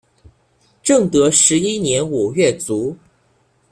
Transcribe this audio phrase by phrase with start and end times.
[0.81, 2.97] 正德十一年五月卒。